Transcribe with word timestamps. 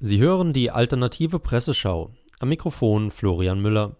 Sie 0.00 0.20
hören 0.20 0.52
die 0.52 0.70
alternative 0.70 1.40
Presseschau. 1.40 2.12
Am 2.38 2.50
Mikrofon 2.50 3.10
Florian 3.10 3.60
Müller. 3.60 3.96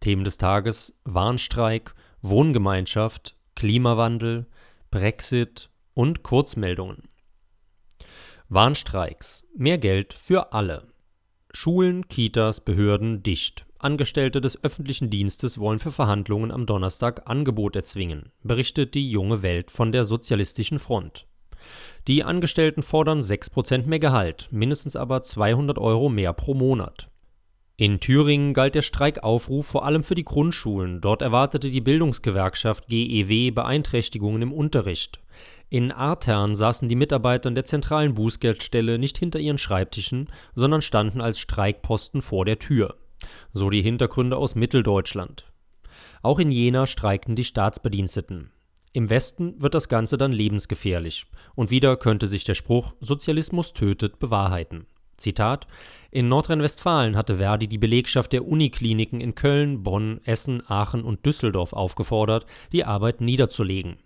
Themen 0.00 0.24
des 0.24 0.36
Tages: 0.36 0.98
Warnstreik, 1.04 1.94
Wohngemeinschaft, 2.22 3.36
Klimawandel, 3.54 4.46
Brexit 4.90 5.70
und 5.94 6.24
Kurzmeldungen. 6.24 7.04
Warnstreiks. 8.48 9.44
Mehr 9.54 9.78
Geld 9.78 10.12
für 10.12 10.52
alle. 10.52 10.88
Schulen, 11.52 12.08
Kitas, 12.08 12.60
Behörden 12.60 13.22
dicht. 13.22 13.64
Angestellte 13.78 14.40
des 14.40 14.64
öffentlichen 14.64 15.08
Dienstes 15.08 15.58
wollen 15.58 15.78
für 15.78 15.92
Verhandlungen 15.92 16.50
am 16.50 16.66
Donnerstag 16.66 17.30
Angebot 17.30 17.76
erzwingen, 17.76 18.32
berichtet 18.42 18.96
die 18.96 19.08
junge 19.08 19.42
Welt 19.42 19.70
von 19.70 19.92
der 19.92 20.04
Sozialistischen 20.04 20.80
Front. 20.80 21.28
Die 22.06 22.24
Angestellten 22.24 22.82
fordern 22.82 23.20
6% 23.20 23.86
mehr 23.86 23.98
Gehalt, 23.98 24.48
mindestens 24.50 24.96
aber 24.96 25.22
200 25.22 25.78
Euro 25.78 26.08
mehr 26.08 26.32
pro 26.32 26.54
Monat. 26.54 27.08
In 27.80 28.00
Thüringen 28.00 28.54
galt 28.54 28.74
der 28.74 28.82
Streikaufruf 28.82 29.66
vor 29.66 29.84
allem 29.84 30.02
für 30.02 30.16
die 30.16 30.24
Grundschulen. 30.24 31.00
Dort 31.00 31.22
erwartete 31.22 31.70
die 31.70 31.80
Bildungsgewerkschaft 31.80 32.88
GEW 32.88 33.52
Beeinträchtigungen 33.52 34.42
im 34.42 34.52
Unterricht. 34.52 35.20
In 35.70 35.92
Artern 35.92 36.56
saßen 36.56 36.88
die 36.88 36.96
Mitarbeiter 36.96 37.50
der 37.52 37.64
zentralen 37.64 38.14
Bußgeldstelle 38.14 38.98
nicht 38.98 39.16
hinter 39.16 39.38
ihren 39.38 39.58
Schreibtischen, 39.58 40.28
sondern 40.56 40.82
standen 40.82 41.20
als 41.20 41.38
Streikposten 41.38 42.20
vor 42.20 42.44
der 42.44 42.58
Tür. 42.58 42.96
So 43.52 43.70
die 43.70 43.82
Hintergründe 43.82 44.36
aus 44.36 44.56
Mitteldeutschland. 44.56 45.44
Auch 46.22 46.40
in 46.40 46.50
Jena 46.50 46.86
streikten 46.86 47.36
die 47.36 47.44
Staatsbediensteten. 47.44 48.50
Im 48.92 49.10
Westen 49.10 49.60
wird 49.60 49.74
das 49.74 49.88
Ganze 49.88 50.18
dann 50.18 50.32
lebensgefährlich. 50.32 51.26
Und 51.54 51.70
wieder 51.70 51.96
könnte 51.96 52.26
sich 52.26 52.44
der 52.44 52.54
Spruch 52.54 52.94
Sozialismus 53.00 53.72
tötet 53.72 54.18
bewahrheiten. 54.18 54.86
Zitat 55.18 55.66
In 56.10 56.28
Nordrhein-Westfalen 56.28 57.16
hatte 57.16 57.36
Verdi 57.36 57.68
die 57.68 57.78
Belegschaft 57.78 58.32
der 58.32 58.46
Unikliniken 58.46 59.20
in 59.20 59.34
Köln, 59.34 59.82
Bonn, 59.82 60.20
Essen, 60.24 60.62
Aachen 60.66 61.02
und 61.02 61.26
Düsseldorf 61.26 61.72
aufgefordert, 61.72 62.46
die 62.72 62.84
Arbeit 62.84 63.20
niederzulegen. 63.20 63.96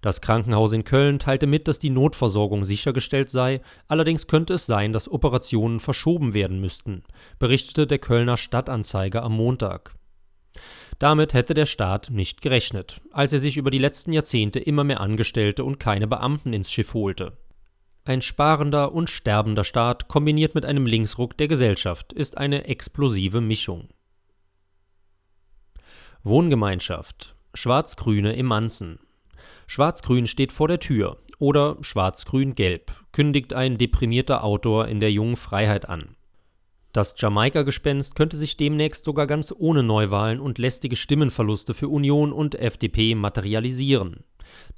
Das 0.00 0.20
Krankenhaus 0.20 0.72
in 0.72 0.84
Köln 0.84 1.18
teilte 1.18 1.48
mit, 1.48 1.66
dass 1.66 1.80
die 1.80 1.90
Notversorgung 1.90 2.64
sichergestellt 2.64 3.30
sei, 3.30 3.60
allerdings 3.88 4.28
könnte 4.28 4.54
es 4.54 4.66
sein, 4.66 4.92
dass 4.92 5.10
Operationen 5.10 5.80
verschoben 5.80 6.34
werden 6.34 6.60
müssten, 6.60 7.02
berichtete 7.40 7.86
der 7.86 7.98
Kölner 7.98 8.36
Stadtanzeiger 8.36 9.24
am 9.24 9.32
Montag. 9.32 9.96
Damit 10.98 11.34
hätte 11.34 11.52
der 11.52 11.66
Staat 11.66 12.10
nicht 12.10 12.40
gerechnet, 12.40 13.02
als 13.10 13.32
er 13.32 13.38
sich 13.38 13.56
über 13.56 13.70
die 13.70 13.78
letzten 13.78 14.12
Jahrzehnte 14.12 14.58
immer 14.58 14.84
mehr 14.84 15.00
Angestellte 15.00 15.64
und 15.64 15.78
keine 15.78 16.06
Beamten 16.06 16.52
ins 16.52 16.72
Schiff 16.72 16.94
holte. 16.94 17.36
Ein 18.04 18.22
sparender 18.22 18.92
und 18.92 19.10
sterbender 19.10 19.64
Staat 19.64 20.08
kombiniert 20.08 20.54
mit 20.54 20.64
einem 20.64 20.86
Linksruck 20.86 21.36
der 21.36 21.48
Gesellschaft 21.48 22.12
ist 22.12 22.38
eine 22.38 22.66
explosive 22.66 23.40
Mischung. 23.40 23.88
Wohngemeinschaft 26.22 27.36
Schwarz-Grüne 27.52 28.34
im 28.34 28.46
Manzen 28.46 29.00
Schwarz-Grün 29.66 30.26
steht 30.26 30.52
vor 30.52 30.68
der 30.68 30.80
Tür 30.80 31.18
oder 31.38 31.76
Schwarz-Grün-Gelb, 31.80 32.92
kündigt 33.12 33.52
ein 33.52 33.76
deprimierter 33.76 34.44
Autor 34.44 34.88
in 34.88 35.00
der 35.00 35.12
jungen 35.12 35.36
Freiheit 35.36 35.88
an. 35.88 36.15
Das 36.96 37.14
Jamaika-Gespenst 37.18 38.14
könnte 38.14 38.38
sich 38.38 38.56
demnächst 38.56 39.04
sogar 39.04 39.26
ganz 39.26 39.52
ohne 39.54 39.82
Neuwahlen 39.82 40.40
und 40.40 40.56
lästige 40.56 40.96
Stimmenverluste 40.96 41.74
für 41.74 41.88
Union 41.90 42.32
und 42.32 42.54
FDP 42.54 43.14
materialisieren. 43.14 44.24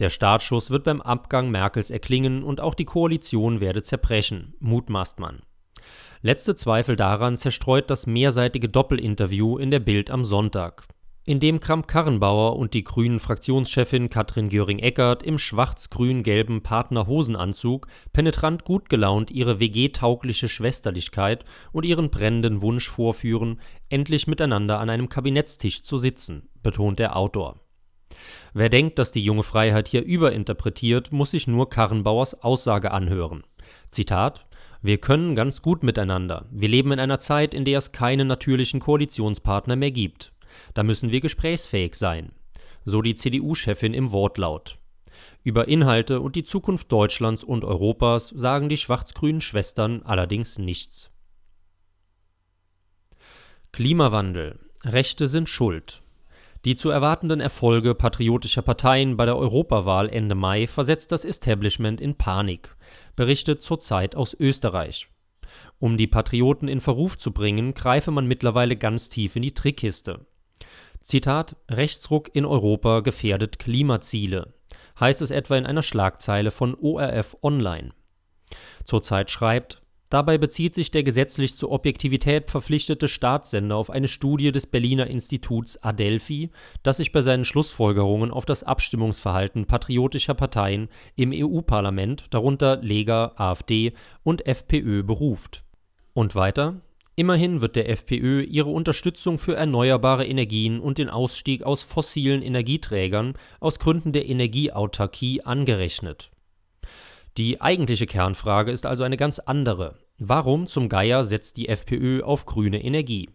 Der 0.00 0.08
Startschuss 0.08 0.72
wird 0.72 0.82
beim 0.82 1.00
Abgang 1.00 1.48
Merkels 1.52 1.90
erklingen 1.90 2.42
und 2.42 2.60
auch 2.60 2.74
die 2.74 2.86
Koalition 2.86 3.60
werde 3.60 3.82
zerbrechen, 3.82 4.54
mutmaßt 4.58 5.20
man. 5.20 5.42
Letzte 6.20 6.56
Zweifel 6.56 6.96
daran 6.96 7.36
zerstreut 7.36 7.88
das 7.88 8.08
mehrseitige 8.08 8.68
Doppelinterview 8.68 9.56
in 9.56 9.70
der 9.70 9.78
Bild 9.78 10.10
am 10.10 10.24
Sonntag 10.24 10.88
in 11.28 11.40
dem 11.40 11.60
Kramp-Karrenbauer 11.60 12.56
und 12.56 12.72
die 12.72 12.84
Grünen-Fraktionschefin 12.84 14.08
Katrin 14.08 14.48
Göring-Eckardt 14.48 15.22
im 15.22 15.36
schwarz-grün-gelben 15.36 16.62
Partnerhosenanzug 16.62 17.86
penetrant 18.14 18.64
gut 18.64 18.88
gelaunt 18.88 19.30
ihre 19.30 19.60
WG-taugliche 19.60 20.48
Schwesterlichkeit 20.48 21.44
und 21.70 21.84
ihren 21.84 22.08
brennenden 22.08 22.62
Wunsch 22.62 22.88
vorführen, 22.88 23.60
endlich 23.90 24.26
miteinander 24.26 24.78
an 24.78 24.88
einem 24.88 25.10
Kabinettstisch 25.10 25.82
zu 25.82 25.98
sitzen, 25.98 26.48
betont 26.62 26.98
der 26.98 27.14
Autor. 27.14 27.60
Wer 28.54 28.70
denkt, 28.70 28.98
dass 28.98 29.12
die 29.12 29.22
junge 29.22 29.42
Freiheit 29.42 29.86
hier 29.86 30.02
überinterpretiert, 30.02 31.12
muss 31.12 31.32
sich 31.32 31.46
nur 31.46 31.68
Karrenbauers 31.68 32.42
Aussage 32.42 32.90
anhören. 32.90 33.42
Zitat 33.90 34.46
wir 34.80 34.98
können 34.98 35.34
ganz 35.34 35.60
gut 35.60 35.82
miteinander. 35.82 36.46
Wir 36.52 36.68
leben 36.68 36.92
in 36.92 37.00
einer 37.00 37.18
Zeit, 37.18 37.52
in 37.52 37.64
der 37.64 37.78
es 37.78 37.90
keine 37.90 38.24
natürlichen 38.24 38.78
Koalitionspartner 38.78 39.74
mehr 39.74 39.90
gibt. 39.90 40.30
Da 40.74 40.82
müssen 40.82 41.10
wir 41.10 41.20
gesprächsfähig 41.20 41.94
sein. 41.94 42.32
So 42.84 43.02
die 43.02 43.14
CDU-Chefin 43.14 43.94
im 43.94 44.12
Wortlaut. 44.12 44.78
Über 45.44 45.68
Inhalte 45.68 46.20
und 46.20 46.36
die 46.36 46.44
Zukunft 46.44 46.90
Deutschlands 46.92 47.42
und 47.42 47.64
Europas 47.64 48.28
sagen 48.28 48.68
die 48.68 48.76
schwarz-grünen 48.76 49.40
Schwestern 49.40 50.02
allerdings 50.02 50.58
nichts. 50.58 51.10
Klimawandel. 53.72 54.58
Rechte 54.84 55.28
sind 55.28 55.48
schuld. 55.48 56.02
Die 56.64 56.74
zu 56.74 56.90
erwartenden 56.90 57.40
Erfolge 57.40 57.94
patriotischer 57.94 58.62
Parteien 58.62 59.16
bei 59.16 59.24
der 59.24 59.36
Europawahl 59.36 60.08
Ende 60.08 60.34
Mai 60.34 60.66
versetzt 60.66 61.12
das 61.12 61.24
Establishment 61.24 62.00
in 62.00 62.16
Panik, 62.16 62.76
berichtet 63.14 63.62
zurzeit 63.62 64.16
aus 64.16 64.34
Österreich. 64.34 65.08
Um 65.78 65.96
die 65.96 66.08
Patrioten 66.08 66.66
in 66.66 66.80
Verruf 66.80 67.16
zu 67.16 67.32
bringen, 67.32 67.74
greife 67.74 68.10
man 68.10 68.26
mittlerweile 68.26 68.76
ganz 68.76 69.08
tief 69.08 69.36
in 69.36 69.42
die 69.42 69.54
Trickkiste. 69.54 70.26
Zitat: 71.00 71.56
Rechtsruck 71.70 72.34
in 72.34 72.44
Europa 72.44 73.00
gefährdet 73.00 73.58
Klimaziele, 73.58 74.54
heißt 74.98 75.22
es 75.22 75.30
etwa 75.30 75.56
in 75.56 75.66
einer 75.66 75.82
Schlagzeile 75.82 76.50
von 76.50 76.74
ORF 76.74 77.36
Online. 77.42 77.90
Zurzeit 78.84 79.30
schreibt, 79.30 79.82
dabei 80.10 80.38
bezieht 80.38 80.74
sich 80.74 80.90
der 80.90 81.02
gesetzlich 81.02 81.54
zur 81.56 81.70
Objektivität 81.70 82.50
verpflichtete 82.50 83.08
Staatssender 83.08 83.76
auf 83.76 83.90
eine 83.90 84.08
Studie 84.08 84.52
des 84.52 84.66
Berliner 84.66 85.06
Instituts 85.06 85.76
Adelphi, 85.82 86.50
das 86.82 86.96
sich 86.96 87.12
bei 87.12 87.22
seinen 87.22 87.44
Schlussfolgerungen 87.44 88.30
auf 88.30 88.46
das 88.46 88.62
Abstimmungsverhalten 88.62 89.66
patriotischer 89.66 90.34
Parteien 90.34 90.88
im 91.16 91.32
EU-Parlament, 91.34 92.24
darunter 92.30 92.76
Lega, 92.76 93.32
AfD 93.36 93.92
und 94.22 94.46
FPÖ 94.46 95.02
beruft. 95.02 95.64
Und 96.14 96.34
weiter 96.34 96.80
Immerhin 97.18 97.60
wird 97.60 97.74
der 97.74 97.88
FPÖ 97.88 98.44
ihre 98.44 98.70
Unterstützung 98.70 99.38
für 99.38 99.56
erneuerbare 99.56 100.24
Energien 100.24 100.78
und 100.78 100.98
den 100.98 101.08
Ausstieg 101.08 101.64
aus 101.64 101.82
fossilen 101.82 102.42
Energieträgern 102.42 103.34
aus 103.58 103.80
Gründen 103.80 104.12
der 104.12 104.28
Energieautarkie 104.28 105.42
angerechnet. 105.42 106.30
Die 107.36 107.60
eigentliche 107.60 108.06
Kernfrage 108.06 108.70
ist 108.70 108.86
also 108.86 109.02
eine 109.02 109.16
ganz 109.16 109.40
andere. 109.40 109.98
Warum 110.18 110.68
zum 110.68 110.88
Geier 110.88 111.24
setzt 111.24 111.56
die 111.56 111.68
FPÖ 111.68 112.22
auf 112.22 112.46
grüne 112.46 112.84
Energie? 112.84 113.28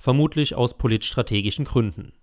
Vermutlich 0.00 0.56
aus 0.56 0.76
politstrategischen 0.76 1.64
Gründen. 1.64 2.14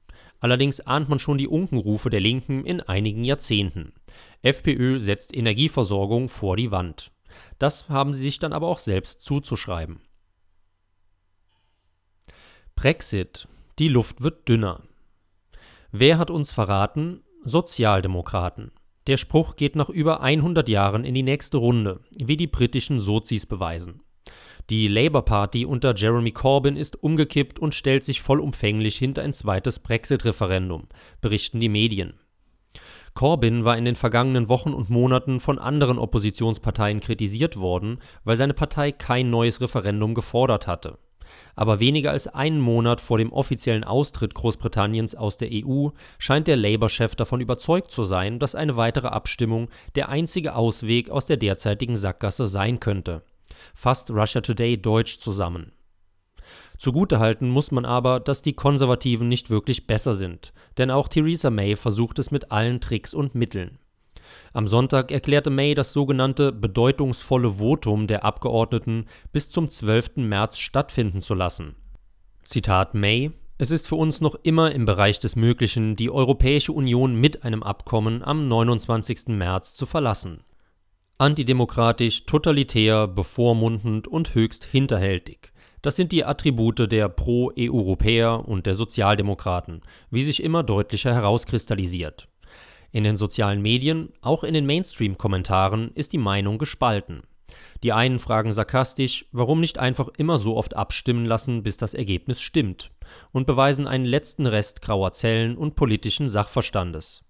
Allerdings 0.42 0.82
ahnt 0.82 1.08
man 1.08 1.20
schon 1.20 1.38
die 1.38 1.48
Unkenrufe 1.48 2.10
der 2.10 2.20
Linken 2.20 2.66
in 2.66 2.82
einigen 2.82 3.24
Jahrzehnten. 3.24 3.94
FPÖ 4.42 5.00
setzt 5.00 5.34
Energieversorgung 5.34 6.28
vor 6.28 6.58
die 6.58 6.72
Wand. 6.72 7.14
Das 7.58 7.88
haben 7.88 8.12
sie 8.12 8.24
sich 8.24 8.40
dann 8.40 8.52
aber 8.52 8.68
auch 8.68 8.80
selbst 8.80 9.22
zuzuschreiben. 9.22 10.02
Brexit. 12.82 13.46
Die 13.78 13.90
Luft 13.90 14.24
wird 14.24 14.48
dünner. 14.48 14.84
Wer 15.92 16.18
hat 16.18 16.32
uns 16.32 16.54
verraten? 16.54 17.24
Sozialdemokraten. 17.44 18.72
Der 19.08 19.18
Spruch 19.18 19.58
geht 19.58 19.76
nach 19.76 19.90
über 19.90 20.22
100 20.22 20.70
Jahren 20.70 21.04
in 21.04 21.14
die 21.14 21.22
nächste 21.24 21.58
Runde, 21.58 22.00
wie 22.12 22.38
die 22.38 22.48
britischen 22.48 23.02
Sozis 23.02 23.46
beweisen. 23.46 24.00
Die 24.70 24.88
Labour 24.88 25.26
Party 25.26 25.66
unter 25.66 25.94
Jeremy 25.94 26.32
Corbyn 26.32 26.78
ist 26.78 27.04
umgekippt 27.04 27.60
und 27.60 27.76
stellt 27.76 28.06
sich 28.06 28.22
vollumfänglich 28.22 28.98
hinter 28.98 29.24
ein 29.24 29.34
zweites 29.34 29.80
Brexit-Referendum, 29.80 30.88
berichten 31.20 31.60
die 31.60 31.68
Medien. 31.68 32.14
Corbyn 33.14 33.66
war 33.66 33.78
in 33.78 33.84
den 33.84 33.96
vergangenen 33.96 34.48
Wochen 34.48 34.74
und 34.74 34.90
Monaten 34.90 35.42
von 35.42 35.60
anderen 35.60 36.00
Oppositionsparteien 36.00 37.02
kritisiert 37.02 37.58
worden, 37.58 38.00
weil 38.24 38.38
seine 38.38 38.54
Partei 38.54 38.94
kein 38.94 39.30
neues 39.30 39.60
Referendum 39.60 40.14
gefordert 40.14 40.66
hatte. 40.66 40.98
Aber 41.56 41.80
weniger 41.80 42.12
als 42.12 42.28
einen 42.28 42.60
Monat 42.60 43.02
vor 43.02 43.18
dem 43.18 43.32
offiziellen 43.32 43.84
Austritt 43.84 44.34
Großbritanniens 44.34 45.16
aus 45.16 45.38
der 45.38 45.50
EU 45.52 45.90
scheint 46.18 46.48
der 46.48 46.56
Labour-Chef 46.56 47.16
davon 47.16 47.42
überzeugt 47.42 47.92
zu 47.92 48.04
sein, 48.04 48.40
dass 48.40 48.56
eine 48.56 48.76
weitere 48.76 49.08
Abstimmung 49.08 49.70
der 49.96 50.10
einzige 50.10 50.56
Ausweg 50.56 51.10
aus 51.10 51.26
der 51.26 51.38
derzeitigen 51.38 51.98
Sackgasse 51.98 52.48
sein 52.48 52.80
könnte. 52.80 53.24
Fasst 53.74 54.12
Russia 54.12 54.42
Today 54.42 54.82
deutsch 54.82 55.20
zusammen. 55.20 55.72
Zugutehalten 56.78 57.50
muss 57.50 57.72
man 57.72 57.86
aber, 57.86 58.22
dass 58.22 58.42
die 58.42 58.54
Konservativen 58.54 59.28
nicht 59.28 59.50
wirklich 59.50 59.86
besser 59.86 60.16
sind, 60.16 60.54
denn 60.78 60.92
auch 60.92 61.10
Theresa 61.10 61.50
May 61.50 61.76
versucht 61.76 62.20
es 62.20 62.32
mit 62.32 62.52
allen 62.52 62.80
Tricks 62.80 63.14
und 63.14 63.36
Mitteln. 63.36 63.80
Am 64.54 64.68
Sonntag 64.68 65.12
erklärte 65.12 65.50
May 65.50 65.76
das 65.76 65.94
sogenannte 65.94 66.52
bedeutungsvolle 66.52 67.54
Votum 67.54 68.08
der 68.08 68.24
Abgeordneten 68.24 69.06
bis 69.32 69.50
zum 69.52 69.70
12. 69.70 70.18
März 70.18 70.60
stattfinden 70.60 71.22
zu 71.22 71.34
lassen. 71.34 71.76
Zitat 72.44 72.96
May 72.96 73.32
Es 73.58 73.72
ist 73.72 73.88
für 73.88 73.96
uns 73.96 74.22
noch 74.22 74.36
immer 74.44 74.72
im 74.72 74.86
Bereich 74.86 75.20
des 75.20 75.36
Möglichen, 75.36 75.96
die 75.96 76.10
Europäische 76.10 76.72
Union 76.72 77.16
mit 77.16 77.44
einem 77.44 77.64
Abkommen 77.64 78.24
am 78.24 78.48
29. 78.48 79.28
März 79.28 79.76
zu 79.76 79.86
verlassen. 79.86 80.44
Antidemokratisch, 81.18 82.26
totalitär, 82.26 83.08
bevormundend 83.08 84.08
und 84.08 84.36
höchst 84.36 84.64
hinterhältig. 84.64 85.52
Das 85.82 85.96
sind 85.96 86.12
die 86.12 86.26
Attribute 86.26 86.92
der 86.92 87.08
Pro-Europäer 87.08 88.48
und 88.48 88.66
der 88.66 88.76
Sozialdemokraten, 88.76 89.82
wie 90.12 90.24
sich 90.24 90.44
immer 90.44 90.64
deutlicher 90.64 91.14
herauskristallisiert. 91.14 92.28
In 92.92 93.04
den 93.04 93.18
sozialen 93.18 93.62
Medien, 93.62 94.10
auch 94.22 94.44
in 94.44 94.54
den 94.54 94.66
Mainstream-Kommentaren, 94.66 95.92
ist 95.94 96.14
die 96.14 96.18
Meinung 96.18 96.58
gespalten. 96.58 97.22
Die 97.84 97.94
einen 97.94 98.20
fragen 98.20 98.52
sarkastisch, 98.52 99.26
warum 99.32 99.60
nicht 99.60 99.78
einfach 99.78 100.10
immer 100.18 100.38
so 100.38 100.56
oft 100.56 100.76
abstimmen 100.76 101.26
lassen, 101.26 101.64
bis 101.64 101.78
das 101.78 101.94
Ergebnis 101.94 102.42
stimmt, 102.42 102.92
und 103.32 103.48
beweisen 103.48 103.88
einen 103.88 104.06
letzten 104.06 104.46
Rest 104.46 104.82
grauer 104.82 105.14
Zellen 105.14 105.58
und 105.58 105.76
politischen 105.76 106.30
Sachverstandes. 106.30 107.24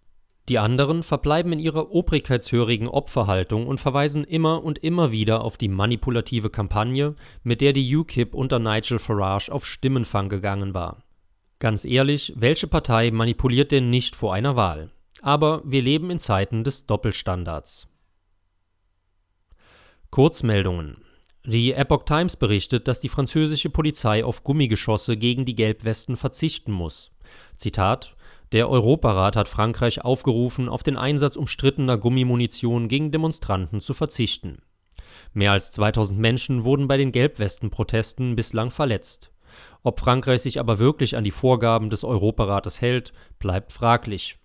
Die 0.50 0.58
anderen 0.58 1.04
verbleiben 1.04 1.54
in 1.54 1.60
ihrer 1.60 1.92
obrigkeitshörigen 1.92 2.88
Opferhaltung 2.88 3.68
und 3.68 3.80
verweisen 3.80 4.24
immer 4.24 4.64
und 4.64 4.80
immer 4.80 5.12
wieder 5.12 5.44
auf 5.44 5.58
die 5.58 5.68
manipulative 5.68 6.50
Kampagne, 6.50 7.16
mit 7.44 7.62
der 7.62 7.72
die 7.72 7.96
UKIP 7.96 8.34
unter 8.34 8.58
Nigel 8.58 8.98
Farage 8.98 9.52
auf 9.52 9.64
Stimmenfang 9.66 10.28
gegangen 10.28 10.74
war. 10.74 11.04
Ganz 11.60 11.86
ehrlich, 11.86 12.34
welche 12.36 12.66
Partei 12.68 13.12
manipuliert 13.12 13.72
denn 13.72 13.92
nicht 13.92 14.16
vor 14.16 14.34
einer 14.34 14.56
Wahl? 14.56 14.90
Aber 15.22 15.62
wir 15.66 15.82
leben 15.82 16.10
in 16.10 16.20
Zeiten 16.20 16.64
des 16.64 16.86
Doppelstandards. 16.86 17.88
Kurzmeldungen. 20.12 21.04
Die 21.46 21.74
Epoch 21.74 22.04
Times 22.04 22.36
berichtet, 22.36 22.88
dass 22.88 23.00
die 23.00 23.10
französische 23.10 23.70
Polizei 23.70 24.24
auf 24.24 24.44
Gummigeschosse 24.44 25.18
gegen 25.18 25.46
die 25.46 25.56
Gelbwesten 25.56 26.18
verzichten 26.18 26.72
muss. 26.72 27.12
Zitat 27.56 28.16
der 28.52 28.68
Europarat 28.70 29.36
hat 29.36 29.48
Frankreich 29.48 30.04
aufgerufen, 30.04 30.70
auf 30.70 30.82
den 30.82 30.98
Einsatz 30.98 31.36
umstrittener 31.36 31.98
Gummimunition 31.98 32.88
gegen 32.88 33.12
Demonstranten 33.12 33.80
zu 33.80 33.94
verzichten. 33.94 34.64
Mehr 35.34 35.52
als 35.52 35.72
2000 35.72 36.20
Menschen 36.20 36.64
wurden 36.64 36.88
bei 36.88 36.98
den 36.98 37.12
Gelbwesten-Protesten 37.12 38.36
bislang 38.36 38.72
verletzt. 38.72 39.32
Ob 39.84 40.00
Frankreich 40.00 40.42
sich 40.42 40.60
aber 40.60 40.80
wirklich 40.80 41.16
an 41.16 41.24
die 41.24 41.32
Vorgaben 41.32 41.90
des 41.90 42.04
Europarates 42.04 42.82
hält, 42.82 43.14
bleibt 43.38 43.72
fraglich. 43.72 44.38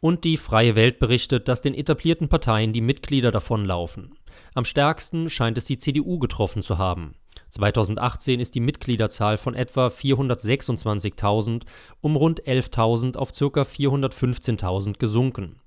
Und 0.00 0.24
die 0.24 0.36
Freie 0.36 0.76
Welt 0.76 0.98
berichtet, 0.98 1.48
dass 1.48 1.62
den 1.62 1.74
etablierten 1.74 2.28
Parteien 2.28 2.72
die 2.72 2.80
Mitglieder 2.80 3.32
davonlaufen. 3.32 4.14
Am 4.54 4.64
stärksten 4.64 5.30
scheint 5.30 5.58
es 5.58 5.64
die 5.64 5.78
CDU 5.78 6.18
getroffen 6.18 6.62
zu 6.62 6.78
haben. 6.78 7.14
2018 7.50 8.40
ist 8.40 8.54
die 8.54 8.60
Mitgliederzahl 8.60 9.38
von 9.38 9.54
etwa 9.54 9.86
426.000 9.86 11.62
um 12.00 12.16
rund 12.16 12.42
11.000 12.42 13.16
auf 13.16 13.32
ca. 13.32 13.62
415.000 13.62 14.98
gesunken. 14.98 15.60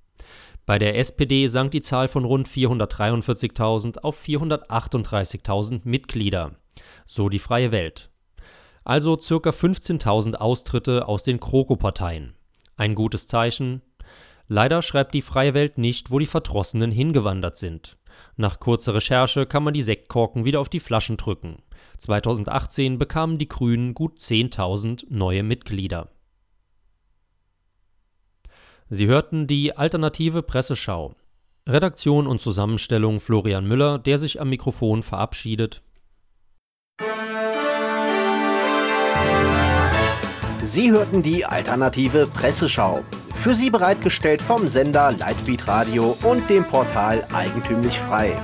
Bei 0.65 0.77
der 0.77 0.97
SPD 0.99 1.47
sank 1.47 1.71
die 1.71 1.81
Zahl 1.81 2.07
von 2.07 2.25
rund 2.25 2.47
443.000 2.47 3.99
auf 3.99 4.23
438.000 4.23 5.81
Mitglieder, 5.83 6.51
so 7.07 7.29
die 7.29 7.39
Freie 7.39 7.71
Welt. 7.71 8.11
Also 8.83 9.17
ca. 9.17 9.49
15.000 9.49 10.35
Austritte 10.35 11.07
aus 11.07 11.23
den 11.23 11.39
Kroko-Parteien. 11.39 12.35
Ein 12.75 12.95
gutes 12.95 13.25
Zeichen. 13.25 13.81
Leider 14.51 14.81
schreibt 14.81 15.13
die 15.13 15.21
Freie 15.21 15.53
Welt 15.53 15.77
nicht, 15.77 16.09
wo 16.09 16.17
die 16.17 16.25
Verdrossenen 16.25 16.89
hingewandert 16.89 17.59
sind. 17.59 17.97
Nach 18.35 18.59
kurzer 18.59 18.95
Recherche 18.95 19.45
kann 19.45 19.63
man 19.63 19.75
die 19.75 19.83
Sektkorken 19.83 20.43
wieder 20.43 20.59
auf 20.59 20.69
die 20.69 20.79
Flaschen 20.79 21.17
drücken. 21.17 21.61
2018 21.99 22.97
bekamen 22.97 23.37
die 23.37 23.47
Grünen 23.47 23.93
gut 23.93 24.17
10.000 24.17 25.05
neue 25.09 25.43
Mitglieder. 25.43 26.09
Sie 28.89 29.05
hörten 29.05 29.45
die 29.45 29.77
alternative 29.77 30.41
Presseschau. 30.41 31.13
Redaktion 31.67 32.25
und 32.25 32.41
Zusammenstellung 32.41 33.19
Florian 33.19 33.67
Müller, 33.67 33.99
der 33.99 34.17
sich 34.17 34.41
am 34.41 34.49
Mikrofon 34.49 35.03
verabschiedet. 35.03 35.83
Sie 40.61 40.89
hörten 40.89 41.21
die 41.21 41.45
alternative 41.45 42.25
Presseschau. 42.25 43.03
Für 43.39 43.55
Sie 43.55 43.69
bereitgestellt 43.69 44.41
vom 44.41 44.67
Sender 44.67 45.13
Lightbeat 45.17 45.65
Radio 45.65 46.17
und 46.23 46.49
dem 46.49 46.65
Portal 46.65 47.25
Eigentümlich 47.31 47.97
Frei. 47.97 48.35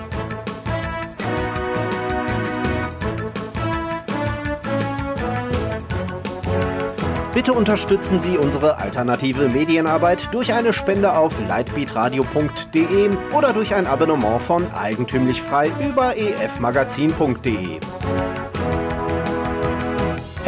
Bitte 7.33 7.51
unterstützen 7.51 8.21
Sie 8.21 8.37
unsere 8.37 8.77
alternative 8.77 9.49
Medienarbeit 9.49 10.33
durch 10.33 10.53
eine 10.53 10.71
Spende 10.71 11.17
auf 11.17 11.41
lightbeatradio.de 11.45 13.09
oder 13.33 13.51
durch 13.51 13.75
ein 13.75 13.87
Abonnement 13.87 14.41
von 14.41 14.71
Eigentümlich 14.71 15.41
Frei 15.41 15.69
über 15.81 16.15
efmagazin.de. 16.15 17.81